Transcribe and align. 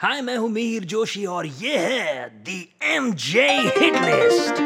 हाय 0.00 0.20
मैं 0.22 0.36
हूँ 0.36 0.48
मिहिर 0.48 0.84
जोशी 0.84 1.24
और 1.26 1.46
ये 1.46 1.78
है 1.78 2.28
the 2.44 2.60
M 2.82 3.12
J 3.14 3.46
hit 3.50 3.94
list. 3.94 4.60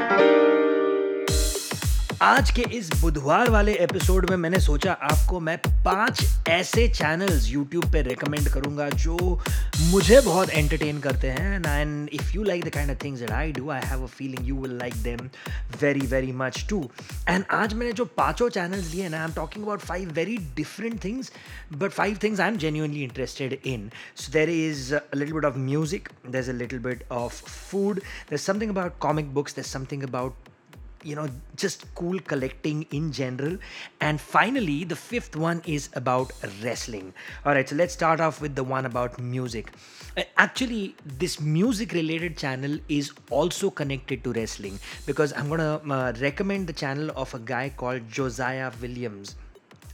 आज 2.22 2.50
के 2.56 2.62
इस 2.77 2.88
बुधवार 3.00 3.48
वाले 3.50 3.72
एपिसोड 3.84 4.29
में 4.30 4.37
मैंने 4.37 4.59
सोचा 4.61 4.93
आपको 5.03 5.38
मैं 5.46 5.56
पाँच 5.84 6.21
ऐसे 6.48 6.87
चैनल्स 6.88 7.48
यूट्यूब 7.50 7.84
पे 7.93 8.02
रिकमेंड 8.02 8.48
करूँगा 8.48 8.88
जो 9.04 9.16
मुझे 9.91 10.21
बहुत 10.21 10.50
एंटरटेन 10.50 11.00
करते 11.00 11.29
हैं 11.29 11.80
and 11.80 12.08
if 12.12 12.30
you 12.35 12.43
like 12.43 12.64
the 12.64 12.71
kind 12.75 12.90
of 12.90 12.98
things 13.04 13.21
that 13.21 13.30
I 13.30 13.53
do 13.53 13.71
I 13.71 13.80
have 13.85 14.03
a 14.03 14.07
feeling 14.18 14.48
you 14.48 14.57
will 14.57 14.77
like 14.79 14.95
them 15.03 15.29
very 15.80 16.07
very 16.07 16.30
much 16.43 16.64
too 16.71 16.80
and 17.29 17.45
आज 17.50 17.75
मैंने 17.75 17.93
जो 17.93 18.04
पाँचों 18.16 18.48
चैनल्स 18.59 18.93
लिए 18.95 19.09
ना 19.09 19.18
I 19.18 19.25
am 19.25 19.32
talking 19.36 19.64
about 19.64 19.80
five 19.80 20.12
very 20.20 20.36
different 20.57 21.02
things 21.04 21.32
but 21.75 21.91
five 21.91 22.18
things 22.23 22.41
I 22.41 22.48
am 22.48 22.59
genuinely 22.59 23.02
interested 23.04 23.59
in. 23.75 23.91
So 24.16 24.32
there 24.32 24.50
is 24.50 24.86
a 24.93 25.02
little 25.16 25.41
bit 25.41 25.50
of 25.50 25.61
music, 25.64 26.09
there's 26.30 26.54
a 26.54 26.57
little 26.62 26.86
bit 26.89 27.04
of 27.11 27.43
food, 27.50 28.03
there's 28.31 28.48
something 28.48 28.79
about 28.79 28.98
comic 29.00 29.36
books, 29.39 29.61
there's 29.61 29.75
something 29.76 30.09
about 30.09 30.51
you 31.04 31.15
know 31.15 31.28
just 31.56 31.86
cool 31.96 32.19
collecting 32.19 32.86
in 32.92 33.11
general 33.11 33.58
and 34.02 34.19
finally 34.19 34.83
the 34.83 34.95
fifth 34.95 35.36
one 35.36 35.61
is 35.66 35.89
about 35.94 36.33
wrestling 36.64 37.14
all 37.45 37.53
right 37.53 37.69
so 37.69 37.75
let's 37.75 37.94
start 37.94 38.19
off 38.19 38.42
with 38.42 38.56
the 38.56 38.64
one 38.64 38.86
about 38.86 39.19
music 39.19 39.72
Uh, 40.17 40.23
actually 40.44 40.95
this 41.22 41.33
music 41.39 41.92
related 41.94 42.38
channel 42.38 42.78
is 42.89 43.11
also 43.30 43.69
connected 43.69 44.23
to 44.23 44.31
wrestling 44.38 44.80
because 45.06 45.33
i'm 45.38 45.47
going 45.47 45.59
to 45.59 45.94
uh, 45.94 46.14
recommend 46.22 46.66
the 46.66 46.73
channel 46.73 47.11
of 47.16 47.36
a 47.36 47.39
guy 47.52 47.69
called 47.81 48.08
josiah 48.09 48.72
williams 48.81 49.36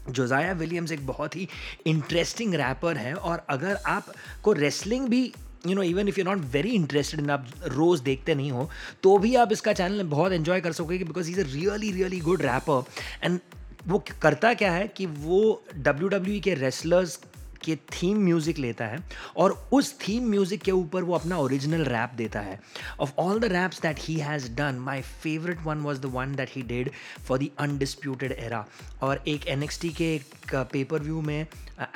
Josiah 0.09 0.53
Williams 0.53 0.91
एक 0.91 1.05
बहुत 1.07 1.35
ही 1.35 1.47
interesting 1.87 2.55
wrapper 2.61 2.97
है 2.97 3.13
और 3.13 3.45
अगर 3.49 3.75
आपको 3.87 4.53
wrestling 4.53 5.07
भी 5.09 5.21
you 5.66 5.74
know 5.74 5.82
even 5.82 6.08
if 6.08 6.18
you 6.18 6.24
not 6.24 6.44
very 6.52 6.70
interested 6.70 7.20
in 7.20 7.30
आप 7.30 7.46
रोज़ 7.66 8.02
देखते 8.02 8.34
नहीं 8.34 8.50
हो 8.50 8.68
तो 9.02 9.16
भी 9.18 9.34
आप 9.36 9.52
इसका 9.52 9.72
चैनल 9.72 10.02
बहुत 10.08 10.32
एंजॉय 10.32 10.60
कर 10.60 10.72
सकोगे 10.72 10.98
because 11.04 11.30
is 11.30 11.40
a 11.40 11.44
really 11.44 11.92
really 11.92 12.20
good 12.20 12.42
rapper 12.42 12.84
and 13.24 13.40
वो 13.86 14.02
करता 14.22 14.52
क्या 14.54 14.72
है 14.72 14.86
कि 14.88 15.06
वो 15.06 15.40
डब्ल्यू 15.76 16.08
डब्ल्यू 16.08 16.40
के 16.40 16.54
रेसलर्स 16.54 17.18
के 17.64 17.76
थीम 17.92 18.18
म्यूज़िक 18.24 18.58
लेता 18.58 18.86
है 18.86 19.02
और 19.36 19.52
उस 19.72 19.92
थीम 20.00 20.28
म्यूज़िक 20.30 20.62
के 20.62 20.72
ऊपर 20.72 21.02
वो 21.02 21.14
अपना 21.14 21.38
ओरिजिनल 21.38 21.84
रैप 21.86 22.14
देता 22.16 22.40
है। 22.40 22.58
Of 23.00 23.12
all 23.18 23.40
the 23.40 23.52
raps 23.52 23.80
that 23.82 24.00
he 24.00 24.16
has 24.20 24.50
done 24.56 24.78
my 24.80 25.02
favourite 25.22 25.62
one 25.64 25.80
was 25.82 26.00
the 26.00 26.12
one 26.14 26.34
that 26.36 26.50
he 26.56 26.62
did 26.64 26.90
for 27.28 27.38
the 27.38 27.48
undisputed 27.60 28.32
era 28.32 28.64
और 29.02 29.22
एक 29.28 29.46
एन 29.48 29.66
के 29.76 30.14
एक 30.14 30.54
पेपर 30.54 31.02
व्यू 31.02 31.20
में 31.20 31.46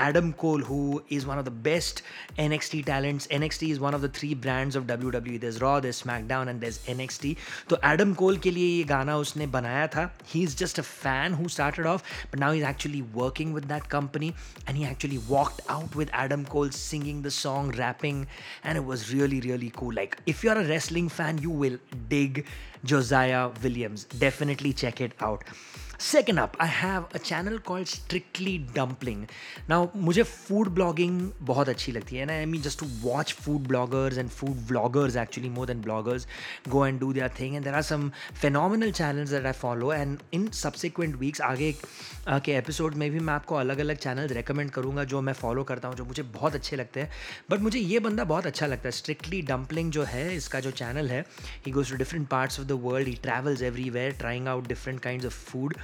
Adam 0.01 0.31
Cole 0.39 0.63
who 0.63 1.01
is 1.13 1.25
one 1.27 1.37
of 1.37 1.47
the 1.47 1.53
best 1.63 2.03
N 2.41 2.53
X 2.53 2.71
T 2.71 2.83
talents 2.83 3.27
N 3.33 3.43
X 3.43 3.59
T 3.61 3.71
is 3.71 3.79
one 3.81 3.95
of 3.95 4.03
the 4.03 4.13
three 4.17 4.35
brands 4.43 4.77
of 4.77 4.85
W 4.87 5.11
W 5.11 5.39
this 5.41 5.59
Raw 5.61 5.79
this 5.81 5.99
SmackDown 6.03 6.49
and 6.49 6.61
this 6.65 6.85
N 6.89 7.01
X 7.01 7.21
T 7.21 7.37
तो 7.71 7.79
Adam 7.85 8.13
Cole 8.15 8.37
के 8.39 8.51
लिए 8.51 8.67
ये 8.67 8.85
गाना 8.85 9.17
उसने 9.17 9.47
बनाया 9.57 9.87
था। 9.87 10.05
He 10.35 10.43
is 10.43 10.57
just 10.57 10.79
a 10.81 10.83
fan 10.83 11.33
who 11.35 11.49
started 11.49 11.87
off 11.87 12.03
but 12.33 12.39
now 12.39 12.53
is 12.55 12.65
actually 12.67 13.01
working 13.15 13.55
with 13.55 13.65
that 13.65 13.87
company 13.91 14.29
and 14.69 14.77
he 14.77 14.85
actually 14.91 15.19
out 15.69 15.95
with 15.95 16.11
Adam 16.13 16.45
Cole 16.45 16.71
singing 16.71 17.23
the 17.23 17.31
song, 17.31 17.71
rapping, 17.71 18.27
and 18.65 18.77
it 18.77 18.85
was 18.85 19.13
really, 19.13 19.41
really 19.41 19.71
cool. 19.71 19.93
Like, 19.93 20.19
if 20.27 20.43
you're 20.45 20.59
a 20.59 20.67
wrestling 20.67 21.09
fan, 21.09 21.39
you 21.39 21.51
will 21.51 21.79
dig 22.09 22.47
Josiah 22.85 23.51
Williams. 23.63 24.05
Definitely 24.05 24.73
check 24.73 25.01
it 25.01 25.13
out. 25.21 25.45
Second 26.03 26.39
up 26.41 26.53
I 26.61 26.69
have 26.69 27.03
a 27.15 27.19
channel 27.19 27.59
called 27.59 27.87
strictly 27.87 28.59
dumpling 28.59 29.27
ना 29.69 29.91
मुझे 29.97 30.23
food 30.23 30.69
blogging 30.69 31.21
बहुत 31.41 31.69
अच्छी 31.69 31.93
लगती 31.93 32.17
है 32.17 32.23
and 32.23 32.31
I 32.31 32.45
mean 32.45 32.63
just 32.63 32.81
to 32.81 32.87
watch 33.01 33.33
food 33.33 33.67
bloggers 33.69 34.19
and 34.19 34.29
food 34.29 34.57
bloggers 34.69 35.17
actually 35.17 35.49
more 35.49 35.67
than 35.67 35.81
bloggers 35.81 36.27
go 36.69 36.87
and 36.87 37.01
do 37.01 37.13
their 37.13 37.31
thing 37.41 37.55
and 37.55 37.65
there 37.65 37.75
are 37.75 37.83
some 37.83 38.11
phenomenal 38.41 38.93
channel 38.93 39.25
that 39.25 39.47
I 39.47 39.53
follow 39.53 39.93
and 39.93 40.19
in 40.33 40.49
subsequent 40.51 41.17
weeks 41.17 41.41
आगे 41.41 41.75
के 42.29 42.53
episode 42.53 42.95
में 42.95 43.11
भी 43.11 43.19
मैं 43.19 43.35
आपको 43.35 43.55
अलग 43.55 43.79
अलग 43.79 43.97
channel 43.97 44.27
recommend 44.29 44.71
करूँगा 44.71 45.05
जो 45.05 45.21
मैं 45.21 45.33
फॉलो 45.33 45.65
करता 45.65 45.89
हूँ, 45.89 45.97
जो 45.97 46.05
मुझे 46.05 46.23
बहुत 46.23 46.55
अच्छे 46.55 46.77
लगते 46.77 47.01
हैं। 47.01 47.11
बट 47.51 47.61
मुझे 47.61 47.79
ये 47.79 47.99
बंदा 47.99 48.25
बहुत 48.25 48.47
अच्छा 48.47 48.67
लगता 48.67 48.89
है। 48.89 48.91
स्ट्रिक्टली 48.91 49.41
डम्पलिंग 49.43 49.91
जो 49.93 50.03
है, 50.03 50.37
इसका 50.37 50.61
जो 50.61 50.71
चैनल 50.71 51.11
है 51.11 51.21
he 51.67 51.73
goes 51.73 51.91
to 51.91 51.97
different 51.97 52.29
parts 52.29 52.61
of 52.61 52.67
the 52.67 52.73
world 52.73 53.09
he 53.09 53.15
travels 53.15 53.63
everywhere 53.63 54.13
trying 54.13 54.49
out 54.49 54.69
different 54.69 55.01
kind 55.01 55.25
of 55.25 55.51
food 55.51 55.77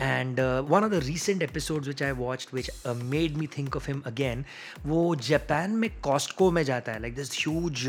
and 0.00 0.40
one 0.40 0.84
of 0.84 0.90
the 0.92 1.00
recent 1.04 1.42
episode 1.42 1.86
which 1.86 2.02
I 2.02 2.12
watch 2.12 2.46
which 2.54 2.70
made 2.86 3.36
me 3.36 3.46
think 3.56 3.76
of 3.76 3.86
him 3.86 4.02
again 4.06 4.44
वो 4.86 5.14
Japan 5.28 5.70
में 5.70 5.90
Costco 6.00 6.50
में 6.50 6.62
जाता 6.64 6.92
है. 6.92 7.00
Like 7.00 7.14
this 7.14 7.32
huge 7.38 7.86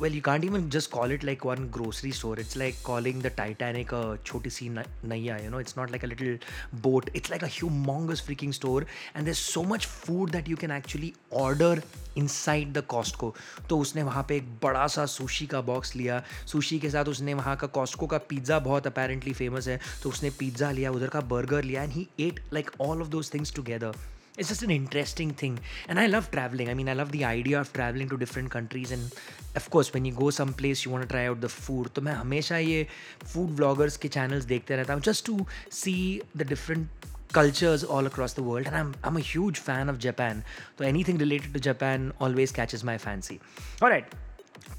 well 0.00 0.14
you 0.14 0.20
can't 0.24 0.44
even 0.44 0.68
just 0.70 0.90
call 0.90 1.12
it 1.12 1.24
like 1.24 1.46
one 1.46 1.68
grocery 1.74 2.12
store 2.12 2.40
it's 2.40 2.56
like 2.56 2.82
calling 2.86 3.22
the 3.22 3.32
Titanic 3.36 3.90
छोटी 4.26 4.50
सी 4.50 4.68
नैया 4.68 5.36
you 5.38 5.50
know 5.50 5.60
it's 5.60 5.74
not 5.78 5.90
like 5.90 6.04
a 6.04 6.08
little 6.08 6.38
boat 6.82 7.10
it's 7.16 7.30
like 7.30 7.44
a 7.44 7.48
humongous 7.52 8.22
freaking 8.24 8.52
store 8.52 8.86
and 9.16 9.24
there 9.24 9.34
so 9.34 9.62
much 9.64 9.86
food 9.86 10.30
that 10.30 10.48
you 10.48 10.56
can 10.56 10.70
actually 10.70 11.12
order 11.32 11.82
inside 12.26 12.72
the 12.72 12.80
Costco 12.88 13.34
तो 13.68 13.78
उसने 13.78 14.02
वहाँ 14.02 14.22
पर 14.22 14.32
एक 14.34 14.48
बड़ा 14.62 14.86
सा 14.86 15.04
सुशी 15.06 15.46
का 15.46 15.60
बॉक्स 15.60 15.94
लिया. 15.96 16.22
सुशी 16.46 16.78
के 16.78 16.90
साथ 16.90 17.04
उसने 17.04 17.34
वहाँ 17.34 17.56
का 17.56 17.66
कॉस्टको 17.66 18.06
का 18.06 18.18
पिज़्ज़ा 18.28 18.58
बहुत 18.58 18.86
अपेरेंटली 18.86 19.32
फ़ेमस 19.32 19.68
है. 19.68 19.78
तो 20.02 20.08
उसने 20.08 20.30
पिज़्ज़ा 20.30 20.70
लिया, 20.70 20.90
उधर 20.90 21.08
का 21.08 21.20
burger 21.23 21.61
liya 21.61 21.83
and 21.83 21.91
he 21.91 22.09
ate 22.17 22.39
like 22.51 22.71
all 22.77 23.01
of 23.01 23.11
those 23.11 23.29
things 23.29 23.51
together 23.51 23.91
it's 24.37 24.47
just 24.47 24.63
an 24.63 24.71
interesting 24.71 25.31
thing 25.31 25.59
and 25.87 25.99
i 25.99 26.07
love 26.07 26.31
traveling 26.31 26.69
i 26.69 26.73
mean 26.73 26.87
i 26.87 26.93
love 26.93 27.11
the 27.11 27.25
idea 27.25 27.59
of 27.59 27.71
traveling 27.73 28.07
to 28.07 28.17
different 28.17 28.49
countries 28.49 28.91
and 28.91 29.13
of 29.55 29.69
course 29.69 29.93
when 29.93 30.05
you 30.05 30.11
go 30.11 30.29
someplace 30.29 30.85
you 30.85 30.91
want 30.91 31.01
to 31.01 31.07
try 31.07 31.25
out 31.27 31.41
the 31.41 31.49
food 31.49 31.89
तो 31.95 32.01
मैं 32.01 32.13
हमेशा 32.13 32.57
ये 32.57 32.87
food 33.33 33.49
vloggers 33.59 33.97
के 33.97 34.09
channels 34.09 34.45
देखते 34.45 34.75
रहता 34.75 34.93
हूँ 34.93 35.01
just 35.01 35.25
to 35.25 35.45
see 35.71 36.21
the 36.35 36.45
different 36.45 36.87
cultures 37.33 37.83
all 37.83 38.05
across 38.05 38.33
the 38.33 38.41
world 38.41 38.65
and 38.65 38.75
I'm, 38.75 38.95
I'm 39.03 39.17
a 39.17 39.19
huge 39.19 39.59
fan 39.59 39.89
of 39.89 39.99
Japan 39.99 40.43
so 40.77 40.85
anything 40.85 41.17
related 41.17 41.53
to 41.53 41.59
Japan 41.59 42.11
always 42.19 42.51
catches 42.51 42.83
my 42.83 42.97
fancy 42.97 43.39
all 43.81 43.89
right 43.89 44.05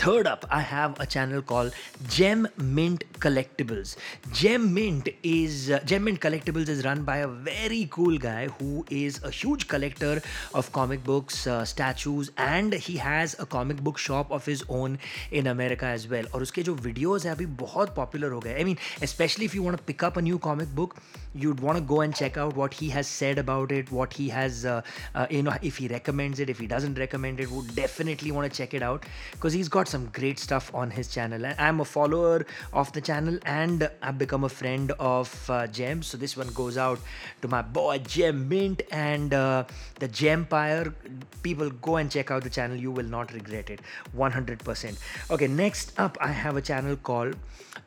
Third 0.00 0.26
up, 0.26 0.46
I 0.50 0.60
have 0.62 0.98
a 0.98 1.04
channel 1.04 1.42
called 1.42 1.74
Gem 2.08 2.48
Mint 2.56 3.04
Collectibles. 3.18 3.96
Gem 4.32 4.72
Mint 4.72 5.10
is 5.22 5.70
uh, 5.70 5.80
Gem 5.84 6.04
Mint 6.04 6.18
Collectibles 6.20 6.70
is 6.70 6.86
run 6.86 7.02
by 7.02 7.18
a 7.18 7.26
very 7.28 7.86
cool 7.90 8.16
guy 8.16 8.46
who 8.46 8.86
is 8.88 9.22
a 9.22 9.30
huge 9.30 9.68
collector 9.68 10.22
of 10.54 10.72
comic 10.72 11.04
books, 11.04 11.46
uh, 11.46 11.66
statues, 11.66 12.30
and 12.38 12.72
he 12.72 12.96
has 12.96 13.36
a 13.38 13.44
comic 13.44 13.82
book 13.82 13.98
shop 13.98 14.30
of 14.30 14.46
his 14.46 14.64
own 14.70 14.98
in 15.32 15.46
America 15.46 15.84
as 15.84 16.08
well. 16.08 16.24
और 16.34 16.42
उसके 16.42 16.62
जो 16.62 16.76
videos 16.76 17.26
हैं 17.26 17.32
अभी 17.32 17.46
बहुत 17.64 17.94
popular 17.94 18.30
हो 18.32 18.40
गए. 18.40 18.58
I 18.58 18.64
mean, 18.64 18.78
especially 19.02 19.44
if 19.44 19.54
you 19.54 19.62
want 19.62 19.76
to 19.76 19.82
pick 19.82 20.02
up 20.02 20.16
a 20.16 20.22
new 20.22 20.38
comic 20.38 20.74
book, 20.74 20.96
you'd 21.34 21.60
want 21.60 21.76
to 21.76 21.84
go 21.84 22.00
and 22.00 22.14
check 22.14 22.38
out 22.38 22.56
what 22.56 22.72
he 22.72 22.88
has 22.88 23.06
said 23.06 23.38
about 23.38 23.70
it, 23.70 23.92
what 23.92 24.14
he 24.14 24.30
has, 24.30 24.64
uh, 24.64 24.80
uh, 25.14 25.26
you 25.30 25.42
know, 25.42 25.58
if 25.62 25.76
he 25.76 25.88
recommends 25.88 26.40
it, 26.40 26.48
if 26.48 26.58
he 26.58 26.66
doesn't 26.66 26.98
recommend 26.98 27.38
it, 27.38 27.50
would 27.50 27.74
definitely 27.74 28.32
want 28.32 28.50
to 28.50 28.56
check 28.56 28.72
it 28.72 28.82
out 28.82 29.04
because 29.32 29.52
he's 29.52 29.68
got 29.74 29.88
some 29.88 30.06
great 30.12 30.38
stuff 30.38 30.70
on 30.74 30.90
his 30.90 31.08
channel. 31.08 31.44
And 31.44 31.54
I'm 31.58 31.80
a 31.80 31.84
follower 31.84 32.46
of 32.72 32.92
the 32.92 33.00
channel 33.00 33.38
and 33.44 33.90
I've 34.02 34.18
become 34.18 34.44
a 34.44 34.48
friend 34.48 34.92
of 34.98 35.50
uh, 35.50 35.66
Gem. 35.66 36.02
So 36.02 36.16
this 36.16 36.36
one 36.36 36.48
goes 36.48 36.76
out 36.76 36.98
to 37.42 37.48
my 37.48 37.62
boy 37.62 37.98
Gem 37.98 38.48
Mint 38.48 38.82
and 38.90 39.34
uh, 39.34 39.64
the 39.98 40.08
Gempire. 40.08 40.92
People 41.42 41.70
go 41.70 41.96
and 41.96 42.10
check 42.10 42.30
out 42.30 42.42
the 42.42 42.50
channel. 42.50 42.76
You 42.76 42.90
will 42.90 43.04
not 43.06 43.32
regret 43.32 43.70
it. 43.70 43.80
100%. 44.16 44.98
Okay, 45.30 45.46
next 45.46 45.98
up, 45.98 46.18
I 46.20 46.28
have 46.28 46.56
a 46.56 46.62
channel 46.62 46.96
called. 46.96 47.36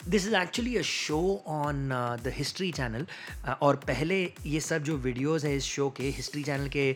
This 0.06 0.26
is 0.26 0.34
actually 0.34 0.78
a 0.78 0.84
show 0.84 1.42
on 1.46 1.92
uh, 1.92 2.18
the 2.22 2.32
History 2.32 2.72
Channel. 2.72 3.06
Uh, 3.46 3.56
और 3.62 3.76
पहले 3.88 4.18
ये 4.46 4.60
सब 4.60 4.84
जो 4.84 4.98
videos 4.98 5.44
है 5.46 5.56
इस 5.56 5.64
show 5.64 5.90
के 5.98 6.04
history 6.04 6.44
channel 6.44 6.68
के 6.76 6.90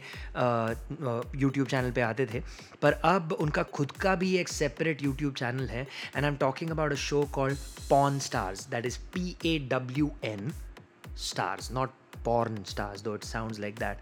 YouTube 1.39 1.67
channel 1.67 1.91
पे 1.91 2.01
आते 2.01 2.25
थे 2.33 2.41
पर 2.81 2.93
अब 3.05 3.31
उनका 3.41 3.63
खुद 3.63 3.91
का 4.01 4.15
भी 4.15 4.35
एक 4.37 4.47
separate 4.47 4.80
separate 4.82 4.98
YouTube 4.98 5.36
channel 5.36 5.66
here, 5.66 5.86
and 6.14 6.26
I'm 6.26 6.36
talking 6.36 6.70
about 6.70 6.92
a 6.92 6.96
show 6.96 7.26
called 7.26 7.56
Pawn 7.88 8.18
Stars. 8.18 8.66
That 8.66 8.84
is 8.84 8.98
P 9.12 9.36
A 9.44 9.58
W 9.60 10.10
N 10.24 10.52
stars, 11.14 11.70
not 11.70 11.92
porn 12.24 12.64
stars, 12.64 13.02
though 13.02 13.14
it 13.14 13.24
sounds 13.24 13.60
like 13.60 13.78
that 13.78 14.00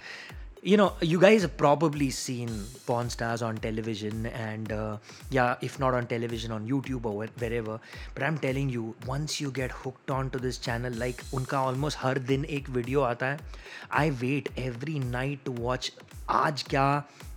You 0.64 0.78
know, 0.78 0.94
you 1.00 1.20
guys 1.20 1.44
have 1.44 1.58
probably 1.58 2.10
seen 2.10 2.54
porn 2.88 3.10
stars 3.12 3.44
on 3.44 3.58
television, 3.58 4.26
and 4.26 4.72
uh, 4.72 4.98
yeah, 5.30 5.58
if 5.62 5.80
not 5.80 5.94
on 5.94 6.08
television, 6.08 6.52
on 6.52 6.68
YouTube 6.68 7.06
or 7.06 7.12
where- 7.18 7.36
wherever. 7.44 7.80
But 8.16 8.24
I'm 8.24 8.40
telling 8.40 8.70
you, 8.70 8.96
once 9.06 9.40
you 9.40 9.52
get 9.52 9.72
hooked 9.72 10.10
on 10.10 10.32
to 10.32 10.40
this 10.40 10.58
channel, 10.58 10.98
like 11.04 11.22
उनका 11.34 11.62
almost 11.68 11.98
हर 11.98 12.20
दिन 12.32 12.46
एक 12.58 12.70
video 12.70 13.02
आता 13.02 13.26
है 13.26 13.40
I 14.02 14.10
wait 14.24 14.50
every 14.66 14.98
night 15.14 15.46
to 15.50 15.56
watch 15.68 15.92
आज 16.30 16.64
क्या 16.70 16.88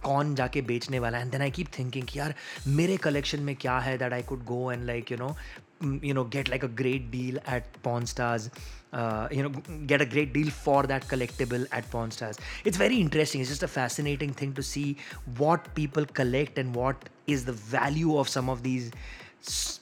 कौन 0.04 0.34
जाके 0.34 0.60
बेचने 0.62 0.98
वाला 0.98 1.18
है 1.18 1.24
and 1.24 1.32
then 1.32 1.42
I 1.42 1.50
keep 1.50 1.68
thinking 1.78 2.06
कि 2.08 2.18
यार 2.18 2.34
मेरे 2.66 2.96
कलेक्शन 2.96 3.40
में 3.48 3.54
क्या 3.56 3.78
है 3.78 3.96
that 3.98 4.12
I 4.12 4.22
could 4.28 4.44
go 4.44 4.70
and 4.72 4.84
like 4.86 5.12
you 5.12 5.18
know 5.18 5.28
mm, 5.28 5.71
you 5.83 6.13
know 6.13 6.23
get 6.23 6.49
like 6.49 6.63
a 6.63 6.67
great 6.67 7.11
deal 7.11 7.37
at 7.45 7.65
pawn 7.83 8.05
stars 8.05 8.49
uh, 8.93 9.27
you 9.31 9.43
know 9.43 9.49
get 9.87 10.01
a 10.01 10.05
great 10.05 10.33
deal 10.33 10.49
for 10.49 10.83
that 10.83 11.07
collectible 11.07 11.65
at 11.71 11.89
pawn 11.89 12.11
stars. 12.11 12.37
It's 12.63 12.77
very 12.77 12.97
interesting. 12.97 13.41
It's 13.41 13.49
just 13.49 13.63
a 13.63 13.67
fascinating 13.67 14.33
thing 14.33 14.53
to 14.53 14.63
see 14.63 14.97
what 15.37 15.73
people 15.73 16.05
collect 16.05 16.57
and 16.57 16.75
what 16.75 17.09
is 17.25 17.45
the 17.45 17.53
value 17.53 18.17
of 18.17 18.29
some 18.29 18.49
of 18.49 18.61
these 18.63 18.91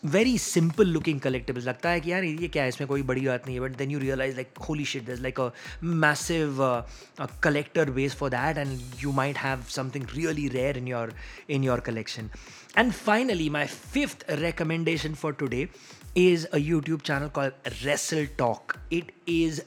very 0.06 0.38
simple 0.38 0.88
looking 0.88 1.20
collectible 1.22 1.62
लगता 1.62 1.90
है 1.90 2.00
कि 2.02 2.12
यार, 2.12 2.24
ये 2.24 2.48
क्या 2.48 2.64
है? 2.64 2.70
इसमें 2.70 2.88
कोई 2.88 3.02
बड़ी 3.02 3.26
बात 3.28 3.46
नहीं 3.46 3.56
है 3.56 3.62
but 3.62 3.76
then 3.78 3.92
you 3.92 4.00
realise 4.00 4.36
like 4.36 4.58
holy 4.70 4.86
shit 4.86 5.06
this 5.10 5.20
like 5.20 5.40
a 5.40 5.50
massive 5.84 6.58
collector 7.44 7.90
base 7.92 8.16
for 8.16 8.30
that 8.30 8.58
and 8.58 8.80
you 9.00 9.12
might 9.12 9.38
have 9.38 9.64
something 9.70 10.06
really 10.14 10.48
rare 10.48 10.78
in 10.78 10.88
your 10.88 11.14
in 11.50 11.64
your 11.64 11.80
collection 11.80 12.30
and 12.78 12.92
finally 12.92 13.50
my 13.50 13.66
fifth 13.66 14.26
recommendation 14.30 15.14
for 15.14 15.36
today 15.42 15.66
is 16.16 16.46
a 16.52 16.58
YouTube 16.58 17.02
channel 17.02 17.30
called 17.30 17.54
Wrestle 17.86 18.26
Talk. 18.38 18.78
It 18.90 19.12
is 19.26 19.62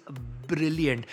brilliant. 0.48 1.04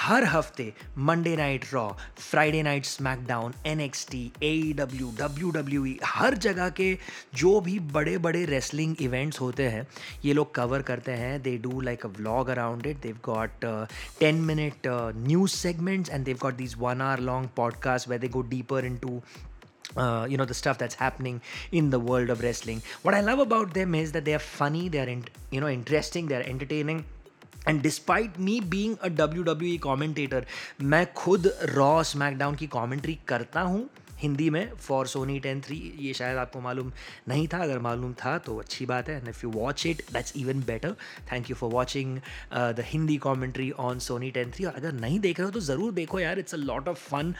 हर 0.00 0.24
हफ़्ते 0.24 0.72
Monday 0.98 1.34
night 1.36 1.64
Raw 1.72 1.86
Friday 2.18 2.62
night 2.62 2.84
SmackDown 2.84 3.52
N 3.66 3.80
X 3.80 4.06
T 4.10 4.20
A 4.42 4.72
W 4.76 5.10
W 5.18 5.50
W 5.50 5.84
E 5.86 5.96
हर 6.06 6.34
जगह 6.46 6.68
के 6.80 6.96
जो 7.34 7.60
भी 7.60 7.78
बड़े 7.96 8.16
बड़े 8.26 8.44
wrestling 8.44 8.94
events 9.02 9.40
होते 9.40 9.68
हैं, 9.68 9.86
ये 10.24 10.32
लोग 10.32 10.54
कवर 10.54 10.82
करते 10.90 11.12
हैं 11.12 11.40
they 11.42 11.56
do 11.58 11.80
like 11.80 12.06
a 12.06 12.08
vlog 12.18 12.48
around 12.48 12.86
it 12.86 13.00
they've 13.02 13.18
got 13.24 13.64
ten 14.20 14.40
minute 14.50 14.88
news 15.26 15.52
segments 15.52 16.10
and 16.10 16.24
they've 16.24 16.38
got 16.42 16.54
this 16.54 16.76
one 16.78 17.00
hour 17.00 17.20
long 17.30 17.48
podcast 17.56 18.08
where 18.08 18.18
they 18.18 18.28
go 18.28 18.42
deeper 18.50 18.84
into 18.96 19.20
uh, 20.03 20.25
you 20.29 20.37
know 20.37 20.45
the 20.45 20.53
stuff 20.53 20.77
that's 20.77 20.95
happening 20.95 21.41
in 21.71 21.89
the 21.89 21.99
world 22.11 22.29
of 22.29 22.41
wrestling 22.41 22.81
what 23.03 23.13
i 23.13 23.21
love 23.31 23.39
about 23.39 23.73
them 23.73 23.95
is 23.95 24.11
that 24.11 24.25
they 24.25 24.33
are 24.33 24.45
funny 24.59 24.87
they 24.89 24.99
are 24.99 25.11
in, 25.17 25.23
you 25.51 25.61
know 25.61 25.69
interesting 25.69 26.27
they 26.27 26.35
are 26.35 26.47
entertaining 26.55 27.03
and 27.67 27.81
despite 27.81 28.37
me 28.39 28.59
being 28.71 28.95
a 29.03 29.07
W 29.19 29.43
W 29.43 29.73
E 29.73 29.77
commentator 29.85 30.45
मैं 30.81 31.05
खुद 31.13 31.51
raw 31.75 32.01
SmackDown 32.09 32.55
की 32.55 32.67
commentary 32.75 33.17
करता 33.27 33.61
हूँ 33.61 33.87
हिंदी 34.22 34.48
में 34.50 34.74
for 34.76 35.06
Sony 35.06 35.38
ten 35.40 35.60
three 35.60 35.76
ये 35.98 36.12
शायद 36.14 36.38
आपको 36.38 36.60
मालूम 36.60 36.92
नहीं 37.28 37.46
था। 37.48 37.58
अगर 37.62 37.78
मालूम 37.80 38.12
था 38.24 38.36
तो 38.46 38.56
अच्छी 38.58 38.86
बात 38.86 39.08
है। 39.08 39.16
And 39.16 39.28
if 39.28 39.40
you 39.44 39.50
watch 39.52 39.86
it 39.86 40.02
that's 40.12 40.32
even 40.36 40.62
better 40.66 40.94
thank 41.32 41.50
you 41.50 41.56
for 41.56 41.70
watching 41.70 42.18
the 42.52 42.84
Hindi 42.86 43.16
commentary 43.26 43.70
on 43.80 43.98
Sony 44.00 44.30
ten 44.30 44.50
three 44.50 44.64
और 44.64 44.74
अगर 44.74 44.92
नहीं 44.94 45.20
देख 45.20 45.40
रहे 45.40 45.46
हो 45.46 45.52
तो 45.52 45.60
ज़रूर 45.60 45.92
देखो 45.92 46.20
यार। 46.20 46.38
It's 46.38 46.54
a 46.54 46.58
lot 46.58 46.88
of 46.88 47.08
fun 47.08 47.34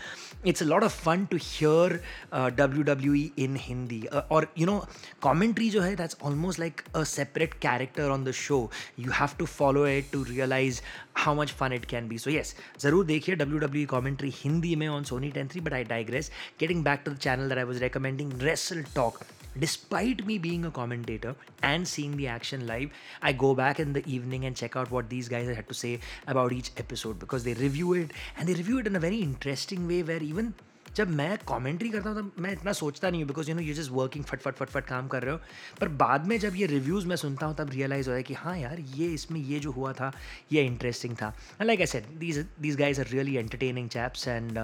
it's 0.47 0.63
a 0.63 0.67
lot 0.67 0.85
of 0.85 1.01
fun 1.05 1.25
to 1.31 1.39
hear 1.43 2.01
W 2.35 2.83
W 2.85 3.15
E 3.15 3.31
in 3.39 3.57
Hindi 3.61 4.03
और 4.31 4.53
यू 4.59 4.67
नो 4.67 4.79
कॉमेंट्री 5.23 5.71
जो 5.71 5.81
है 5.83 5.95
that's 5.97 6.17
almost 6.23 6.61
like 6.61 6.81
a 6.97 7.03
separate 7.11 7.55
character 7.63 8.11
on 8.11 8.25
the 8.25 8.33
show 8.39 8.59
you 8.99 9.11
have 9.13 9.37
to 9.39 9.47
follow 9.47 9.87
it 9.89 10.11
to 10.13 10.23
realise 10.25 10.81
how 11.17 11.35
much 11.35 11.53
fun 11.53 11.73
it 11.73 11.85
can 11.85 12.09
be 12.09 12.19
so 12.19 12.31
yes 12.31 12.55
ज़रूर 12.81 13.05
देखिए 13.07 13.35
W 13.37 13.59
W 13.59 13.83
E 13.83 13.87
commentary 13.87 14.33
Hindi 14.37 14.75
में 14.77 14.87
on 14.89 15.05
Sony 15.05 15.31
ten 15.31 15.49
three 15.49 15.61
but 15.61 15.73
I 15.73 15.85
digress 15.85 16.31
get 16.61 16.70
getting 16.70 16.84
back 16.84 17.04
to 17.06 17.12
the 17.12 17.18
channel 17.18 17.48
that 17.50 17.58
I 17.58 17.64
was 17.64 17.82
recommending, 17.82 18.38
Wrestle 18.40 18.84
Talk. 18.94 19.26
Despite 19.58 20.26
me 20.26 20.38
being 20.38 20.66
a 20.66 20.72
commentator 20.72 21.34
and 21.64 21.88
seeing 21.88 22.18
the 22.18 22.28
action 22.28 22.68
live, 22.68 22.90
I 23.22 23.32
go 23.32 23.56
back 23.56 23.80
in 23.80 23.94
the 23.94 24.04
evening 24.06 24.46
and 24.46 24.56
check 24.56 24.76
out 24.76 24.92
what 24.92 25.10
these 25.10 25.30
guys 25.30 25.48
had 25.48 25.70
to 25.70 25.74
say 25.74 26.00
about 26.28 26.52
each 26.52 26.72
episode 26.78 27.20
because 27.20 27.46
they 27.46 27.54
review 27.54 27.94
it 27.94 28.12
and 28.38 28.50
they 28.50 28.54
review 28.54 28.80
it 28.80 28.88
in 28.88 28.98
a 28.98 29.00
very 29.00 29.20
interesting 29.20 29.88
way 29.88 30.04
where 30.04 30.22
even 30.22 30.54
जब 30.96 31.10
मैं 31.12 31.38
commentary 31.48 31.90
करता 31.90 32.10
हूँ 32.10 32.18
तब 32.18 32.42
मैं 32.42 32.52
इतना 32.52 32.74
सोचता 32.74 33.10
नहीं 33.10 33.22
हूँ 33.22 33.28
because 33.28 33.50
you 33.50 33.56
know 33.56 33.62
you 33.62 33.74
just 33.76 33.92
working 33.92 34.24
फट 34.26 34.42
फट 34.42 34.56
फट 34.56 34.70
फट 34.70 34.86
काम 34.88 35.08
कर 35.08 35.24
रहे 35.24 35.32
हो 35.34 35.40
पर 35.80 35.88
बाद 36.02 36.28
में 36.28 36.38
जब 36.40 36.56
ये 36.56 36.66
रिव्यूज़ 36.68 37.08
मैं 37.08 37.16
सुनता 37.24 37.46
हूँ 37.46 37.56
तब 37.56 37.70
रियलाइज़ 37.72 38.10
हो 38.10 38.16
है 38.16 38.24
कि 38.24 38.34
हाँ 38.34 38.58
यार 38.58 38.80
ये 38.96 39.08
इसमें 39.14 39.40
ये 39.40 39.60
जो 39.60 39.72
हुआ 39.72 39.92
था 39.94 40.12
ये 40.52 40.64
इंटरेस्टिंग 40.66 41.16
था 41.22 41.34
like 41.62 41.80
I 41.80 41.86
said 41.96 42.06
these 42.20 42.38
these 42.62 42.76
guys 42.82 43.00
are 43.00 43.08
really 43.08 43.36
entertaining 43.38 43.90
chaps 43.90 44.28
and 44.28 44.60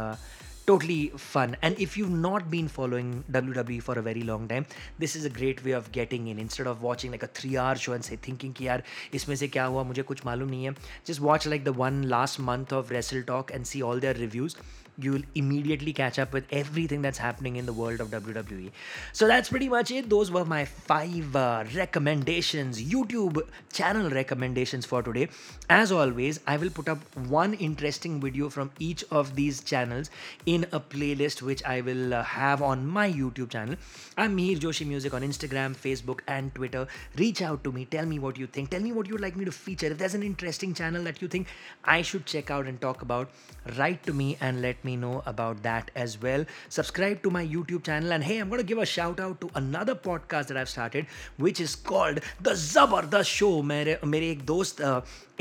totally 0.65 1.11
fun. 1.17 1.57
And 1.61 1.79
if 1.79 1.97
you've 1.97 2.11
not 2.11 2.49
been 2.49 2.67
following 2.67 3.23
WWE 3.31 3.81
for 3.81 3.97
a 3.99 4.01
very 4.01 4.21
long 4.23 4.47
time, 4.47 4.65
this 4.99 5.15
is 5.15 5.25
a 5.25 5.29
great 5.29 5.63
way 5.65 5.71
of 5.71 5.91
getting 5.91 6.27
in. 6.27 6.39
Instead 6.39 6.67
of 6.67 6.81
watching 6.81 7.11
like 7.11 7.23
a 7.23 7.27
three-hour 7.27 7.75
show 7.75 7.93
and 7.93 8.05
say 8.05 8.15
thinking 8.15 8.53
कि 8.53 8.67
यार 8.67 8.83
इसमें 9.13 9.35
से 9.35 9.47
क्या 9.47 9.65
हुआ 9.65 9.83
मुझे 9.83 10.03
कुछ 10.03 10.25
मालूम 10.25 10.49
नहीं 10.49 10.65
है, 10.65 10.75
just 11.05 11.21
watch 11.21 11.47
like 11.47 11.65
the 11.65 11.73
one 11.73 12.07
last 12.09 12.39
month 12.39 12.71
of 12.71 12.91
Wrestle 12.91 13.23
Talk 13.23 13.51
and 13.53 13.67
see 13.67 13.81
all 13.81 13.99
their 13.99 14.13
reviews 14.13 14.55
you 14.98 15.12
will 15.12 15.22
immediately 15.34 15.92
catch 15.92 16.18
up 16.18 16.32
with 16.32 16.44
everything 16.50 17.02
that's 17.02 17.18
happening 17.18 17.56
in 17.56 17.66
the 17.66 17.72
world 17.72 18.00
of 18.00 18.10
WWE. 18.10 18.70
So 19.12 19.26
that's 19.26 19.48
pretty 19.48 19.68
much 19.68 19.90
it. 19.90 20.08
Those 20.08 20.30
were 20.30 20.44
my 20.44 20.64
five 20.64 21.36
uh, 21.36 21.64
recommendations, 21.74 22.82
YouTube 22.82 23.46
channel 23.72 24.10
recommendations 24.10 24.86
for 24.86 25.02
today. 25.02 25.28
As 25.68 25.92
always, 25.92 26.40
I 26.46 26.56
will 26.56 26.70
put 26.70 26.88
up 26.88 26.98
one 27.26 27.54
interesting 27.54 28.20
video 28.20 28.48
from 28.48 28.70
each 28.78 29.04
of 29.10 29.34
these 29.36 29.62
channels 29.62 30.10
in 30.46 30.64
a 30.72 30.80
playlist 30.80 31.42
which 31.42 31.62
I 31.64 31.80
will 31.80 32.14
uh, 32.14 32.22
have 32.22 32.62
on 32.62 32.86
my 32.86 33.10
YouTube 33.12 33.50
channel. 33.50 33.76
I'm 34.16 34.36
Mihir 34.36 34.58
Joshi 34.58 34.86
Music 34.86 35.12
on 35.12 35.22
Instagram, 35.22 35.76
Facebook, 35.76 36.20
and 36.26 36.54
Twitter. 36.54 36.86
Reach 37.16 37.42
out 37.42 37.62
to 37.64 37.72
me. 37.72 37.84
Tell 37.84 38.06
me 38.06 38.18
what 38.18 38.38
you 38.38 38.46
think. 38.46 38.70
Tell 38.70 38.80
me 38.80 38.92
what 38.92 39.08
you'd 39.08 39.20
like 39.20 39.36
me 39.36 39.44
to 39.44 39.52
feature. 39.52 39.86
If 39.86 39.98
there's 39.98 40.14
an 40.14 40.22
interesting 40.22 40.72
channel 40.72 41.02
that 41.04 41.20
you 41.20 41.28
think 41.28 41.48
I 41.84 42.00
should 42.02 42.24
check 42.24 42.50
out 42.50 42.66
and 42.66 42.80
talk 42.80 43.02
about, 43.02 43.30
write 43.76 44.02
to 44.04 44.12
me 44.14 44.38
and 44.40 44.62
let 44.62 44.82
me 44.85 44.95
know 44.95 45.23
about 45.25 45.63
that 45.63 45.91
as 45.95 46.21
well. 46.21 46.45
Subscribe 46.69 47.21
to 47.23 47.29
my 47.29 47.45
YouTube 47.45 47.83
channel. 47.83 48.11
And 48.13 48.23
hey, 48.23 48.37
I'm 48.37 48.49
going 48.49 48.59
to 48.59 48.65
give 48.65 48.77
a 48.77 48.85
shout 48.85 49.19
out 49.19 49.41
to 49.41 49.49
another 49.55 49.95
podcast 49.95 50.47
that 50.47 50.57
I've 50.57 50.69
started, 50.69 51.05
which 51.37 51.59
is 51.59 51.75
called 51.75 52.19
The 52.41 52.51
Zabardast 52.51 53.25
Show. 53.25 53.61
मेरे 53.63 53.99
मेरे 54.05 54.29
एक 54.31 54.45
दोस्त 54.45 54.81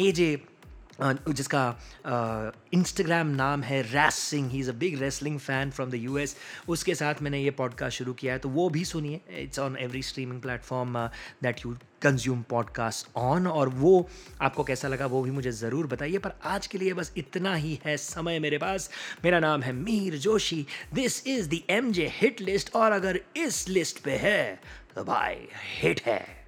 एजे 0.01 0.31
जिसका 1.02 1.64
Instagram 2.74 3.28
नाम 3.36 3.64
है 3.64 3.82
Ras 3.84 4.16
Singh 4.16 4.50
he 4.52 4.60
is 4.60 4.70
a 4.70 4.74
big 4.74 5.00
wrestling 5.02 5.40
fan 5.40 5.72
from 5.72 5.90
the 5.92 5.96
U 5.96 6.18
S 6.18 6.36
उसके 6.68 6.96
साथ 6.96 7.22
मैंने 7.22 7.42
ये 7.42 7.52
पॉडकास्ट 7.58 7.98
शुरू 7.98 8.14
किया 8.14 8.34
है 8.34 8.40
तो 8.40 8.50
वो 8.50 8.70
भी 8.70 8.84
सुनिए. 8.86 9.20
It's 9.40 9.60
on 9.60 9.78
every 9.80 10.02
streaming 10.04 10.42
platform 10.42 10.98
that 11.44 11.66
you 11.66 11.76
consume 12.02 12.42
podcast 12.50 13.08
on 13.18 13.48
और 13.48 13.70
वो 13.70 14.08
आपको 14.42 14.64
कैसा 14.64 14.88
लगा 14.88 15.06
वो 15.06 15.22
भी 15.24 15.32
मुझे 15.32 15.52
ज़रूर 15.52 15.88
बताइए. 15.88 16.18
पर 16.18 16.34
आज 16.46 16.68
के 16.68 16.78
लिए 16.78 16.94
बस 16.94 17.14
इतना 17.18 17.56
ही 17.56 17.80
है 17.86 17.98
समय 17.98 18.40
मेरे 18.40 18.58
पास. 18.58 18.90
मेरा 19.24 19.40
नाम 19.40 19.62
है 19.64 19.74
Mir 19.74 20.18
Joshi. 20.18 20.66
This 20.94 21.26
is 21.28 21.50
the 21.50 21.62
M 21.70 21.92
J 21.92 22.08
hit 22.14 22.42
list 22.42 22.74
और 22.76 22.92
अगर 22.92 23.20
इस 23.38 23.68
लिस्ट 23.70 24.04
पे 24.04 24.18
है 24.18 24.60
तो 24.96 25.04
भाई 25.04 25.48
हिट 25.82 26.02
है. 26.06 26.45